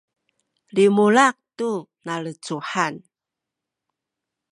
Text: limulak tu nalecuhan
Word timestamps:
limulak 0.75 1.37
tu 1.57 1.71
nalecuhan 2.05 2.93